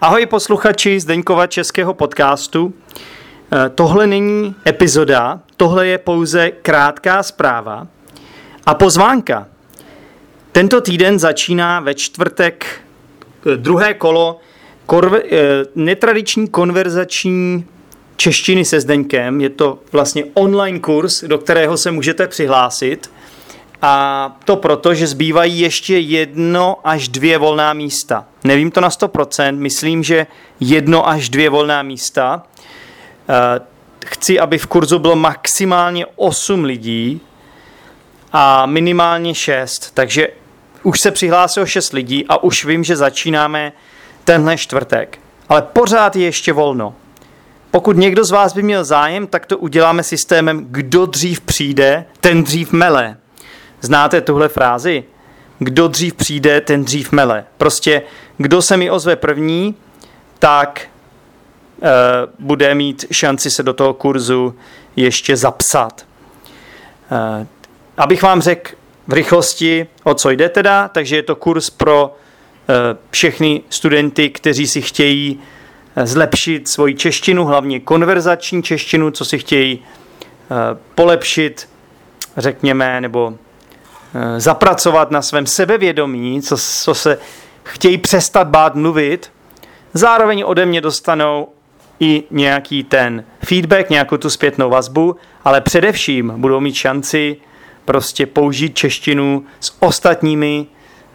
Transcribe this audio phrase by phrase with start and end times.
[0.00, 2.74] Ahoj posluchači Zdeňkova českého podcastu.
[3.52, 7.86] Eh, tohle není epizoda, tohle je pouze krátká zpráva
[8.66, 9.46] a pozvánka.
[10.52, 12.66] Tento týden začíná ve čtvrtek
[13.46, 14.40] eh, druhé kolo
[14.86, 17.66] korve, eh, netradiční konverzační
[18.16, 19.40] češtiny se Zdeňkem.
[19.40, 23.10] Je to vlastně online kurz, do kterého se můžete přihlásit.
[23.82, 28.24] A to proto, že zbývají ještě jedno až dvě volná místa.
[28.44, 30.26] Nevím to na 100%, myslím, že
[30.60, 32.42] jedno až dvě volná místa.
[33.28, 33.60] Eh,
[34.06, 37.20] chci, aby v kurzu bylo maximálně 8 lidí
[38.32, 40.28] a minimálně 6, takže
[40.82, 43.72] už se přihlásilo 6 lidí a už vím, že začínáme
[44.24, 45.18] tenhle čtvrtek.
[45.48, 46.94] Ale pořád je ještě volno.
[47.70, 52.44] Pokud někdo z vás by měl zájem, tak to uděláme systémem, kdo dřív přijde, ten
[52.44, 53.16] dřív mele.
[53.80, 55.04] Znáte tuhle frázi?
[55.58, 57.44] Kdo dřív přijde, ten dřív mele.
[57.56, 58.02] Prostě
[58.36, 59.74] kdo se mi ozve první,
[60.38, 60.88] tak e,
[62.38, 64.54] bude mít šanci se do toho kurzu
[64.96, 66.06] ještě zapsat.
[67.10, 67.46] E,
[67.96, 68.70] abych vám řekl
[69.06, 72.16] v rychlosti, o co jde teda, takže je to kurz pro
[72.68, 75.40] e, všechny studenty, kteří si chtějí
[76.04, 79.82] zlepšit svoji češtinu, hlavně konverzační češtinu, co si chtějí
[80.94, 81.68] polepšit,
[82.36, 83.34] řekněme, nebo
[84.38, 87.18] zapracovat na svém sebevědomí, co, co se
[87.62, 89.32] chtějí přestat bát mluvit,
[89.94, 91.48] zároveň ode mě dostanou
[92.00, 97.36] i nějaký ten feedback, nějakou tu zpětnou vazbu, ale především budou mít šanci
[97.84, 100.66] prostě použít češtinu s ostatními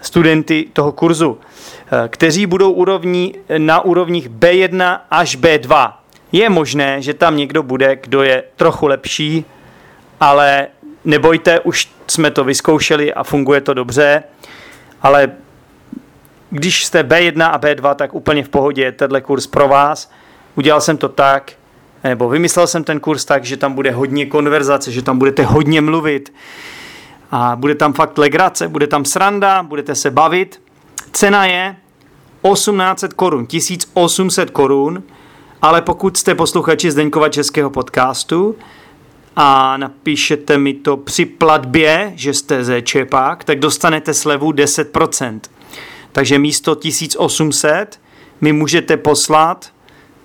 [0.00, 5.92] studenty toho kurzu, eh, kteří budou úrovní, na úrovních B1 až B2.
[6.32, 9.44] Je možné, že tam někdo bude, kdo je trochu lepší,
[10.20, 10.68] ale
[11.04, 14.22] nebojte, už jsme to vyzkoušeli a funguje to dobře,
[15.02, 15.32] ale
[16.50, 20.10] když jste B1 a B2, tak úplně v pohodě je tenhle kurz pro vás.
[20.54, 21.52] Udělal jsem to tak,
[22.04, 25.80] nebo vymyslel jsem ten kurz tak, že tam bude hodně konverzace, že tam budete hodně
[25.80, 26.32] mluvit
[27.30, 30.62] a bude tam fakt legrace, bude tam sranda, budete se bavit.
[31.12, 31.76] Cena je
[32.52, 35.02] 1800 korun, 1800 korun,
[35.62, 38.56] ale pokud jste posluchači Zdeňkova českého podcastu,
[39.36, 45.40] a napíšete mi to při platbě, že jste ze Čepák, tak dostanete slevu 10%.
[46.12, 48.00] Takže místo 1800
[48.40, 49.72] mi můžete poslat,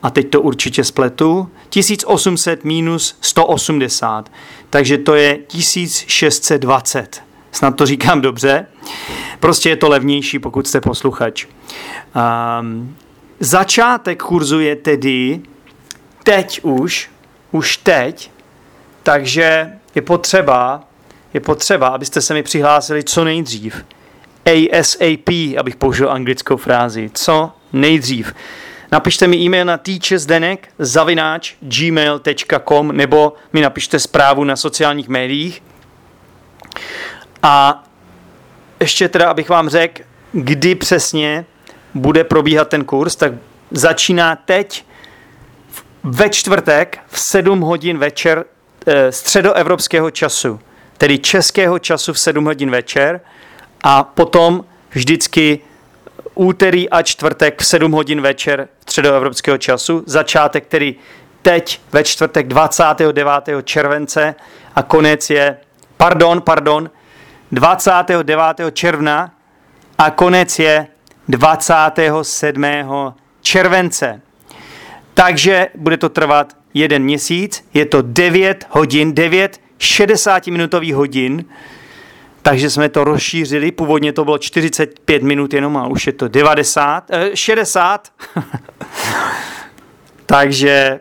[0.03, 4.31] a teď to určitě spletu, 1800 minus 180.
[4.69, 7.24] Takže to je 1620.
[7.51, 8.66] Snad to říkám dobře.
[9.39, 11.45] Prostě je to levnější, pokud jste posluchač.
[11.45, 12.95] Um,
[13.39, 15.41] začátek kurzu je tedy
[16.24, 17.09] teď už,
[17.51, 18.31] už teď,
[19.07, 20.84] takže je potřeba,
[21.34, 23.85] je potřeba, abyste se mi přihlásili co nejdřív.
[24.45, 25.29] ASAP,
[25.59, 27.12] abych použil anglickou frázi.
[27.13, 28.34] Co nejdřív.
[28.91, 35.63] Napište mi e-mail na teachersdenek zavináč gmail.com nebo mi napište zprávu na sociálních médiích.
[37.44, 37.84] A
[38.79, 41.45] ještě teda, abych vám řekl, kdy přesně
[41.94, 43.34] bude probíhat ten kurz, tak
[43.72, 44.85] začíná teď
[46.03, 48.45] ve čtvrtek v 7 hodin večer
[49.09, 50.59] středoevropského času,
[50.97, 53.21] tedy českého času v 7 hodin večer
[53.83, 55.59] a potom vždycky
[56.35, 60.95] úterý a čtvrtek v 7 hodin večer středoevropského času, začátek tedy
[61.41, 63.29] teď ve čtvrtek 29.
[63.63, 64.35] července
[64.75, 65.57] a konec je,
[65.97, 66.89] pardon, pardon,
[67.51, 68.35] 29.
[68.73, 69.31] června
[69.97, 70.87] a konec je
[71.27, 72.65] 27.
[73.41, 74.21] července.
[75.13, 81.45] Takže bude to trvat jeden měsíc, je to 9 hodin, 9 60-minutových hodin,
[82.41, 87.03] takže jsme to rozšířili, původně to bylo 45 minut jenom a už je to 90,
[87.09, 88.11] eh, 60.
[90.25, 90.99] takže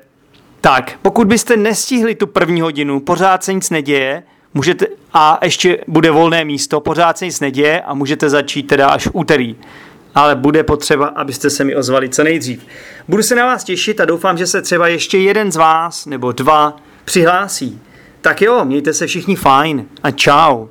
[0.61, 4.23] tak, pokud byste nestihli tu první hodinu, pořád se nic neděje,
[4.55, 9.09] můžete, a ještě bude volné místo, pořád se nic neděje a můžete začít teda až
[9.13, 9.57] úterý
[10.17, 12.67] ale bude potřeba, abyste se mi ozvali co nejdřív.
[13.09, 16.33] Budu se na vás těšit a doufám, že se třeba ještě jeden z vás nebo
[16.33, 17.81] dva přihlásí.
[18.21, 20.67] Tak jo, mějte se všichni fajn a čau.